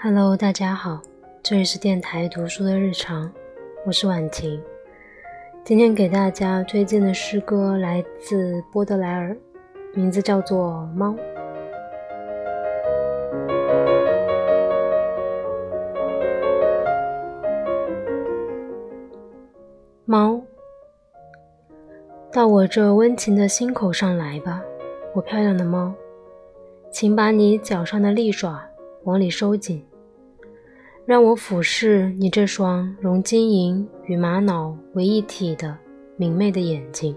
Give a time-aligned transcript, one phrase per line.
[0.00, 1.00] Hello，大家好，
[1.42, 3.28] 这里是电台读书的日常，
[3.84, 4.62] 我是婉婷。
[5.64, 9.36] 今天给大家推荐的诗歌来自波德莱尔，
[9.94, 11.08] 名字叫做《猫》。
[20.04, 20.40] 猫，
[22.30, 24.62] 到我这温情的心口上来吧，
[25.12, 25.92] 我漂亮的猫，
[26.92, 28.62] 请把你脚上的利爪
[29.02, 29.84] 往里收紧。
[31.08, 35.74] 让我俯视你这双融晶莹与玛瑙为一体的
[36.18, 37.16] 明媚的眼睛。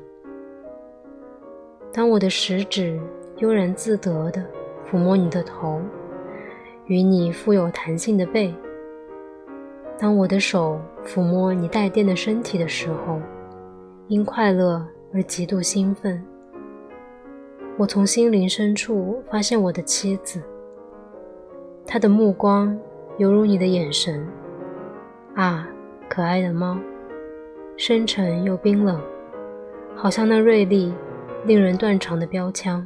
[1.92, 2.98] 当我的食指
[3.40, 4.42] 悠然自得地
[4.90, 5.82] 抚摸你的头，
[6.86, 8.54] 与你富有弹性的背；
[10.00, 13.20] 当我的手抚摸你带电的身体的时候，
[14.08, 16.24] 因快乐而极度兴奋。
[17.78, 20.42] 我从心灵深处发现我的妻子，
[21.86, 22.80] 她的目光。
[23.22, 24.28] 犹如你的眼神，
[25.36, 25.70] 啊，
[26.10, 26.76] 可爱的猫，
[27.78, 29.00] 深沉又冰冷，
[29.96, 30.92] 好像那锐利、
[31.46, 32.84] 令人断肠的标枪。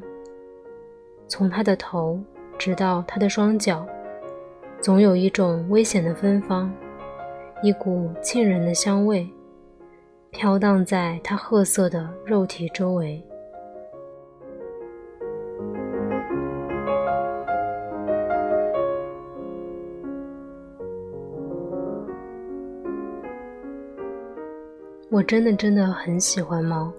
[1.26, 2.20] 从它的头
[2.58, 3.88] 直到它的双脚，
[4.82, 6.70] 总有一种危险的芬芳，
[7.64, 9.26] 一股沁人的香味，
[10.32, 13.24] 飘荡在它褐色的肉体周围。
[25.12, 26.92] 我真的真的很喜欢猫，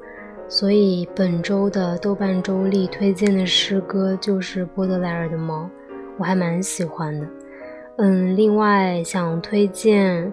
[0.48, 5.64] 所以本周的豆瓣周历推荐的诗歌就是波德莱尔的《猫》，
[6.16, 7.26] 我还蛮喜欢的。
[7.98, 10.32] 嗯，另外想推荐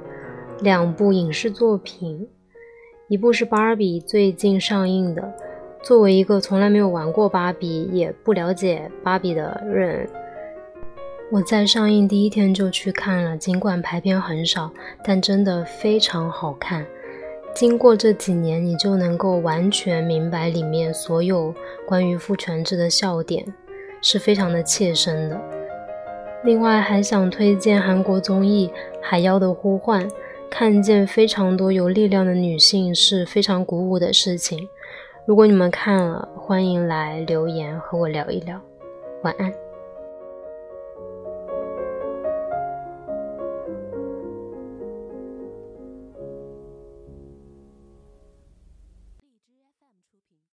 [0.59, 2.27] 两部影视作品，
[3.07, 5.33] 一部是《芭比》最近上映的。
[5.81, 10.08] 作为一个从来没有玩过芭比也不了解芭比的人，
[11.31, 14.71] 我在上映第一天就去看了，尽管排片很少，
[15.03, 16.86] 但真的非常好看。
[17.53, 21.53] 经过这几年，你就能够完全明白里面所有
[21.86, 23.45] 关于父权制的笑点，
[24.02, 25.39] 是非常的切身的。
[26.43, 28.67] 另外，还想推荐韩国综艺
[29.02, 30.09] 《海妖的呼唤》，
[30.49, 34.67] 看见非常多有力量的女性是非常鼓舞的事情。
[35.25, 38.59] 如果你们看了，欢迎来留言和我聊一聊。
[39.21, 39.73] 晚安。